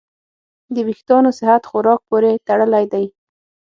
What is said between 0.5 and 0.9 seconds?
د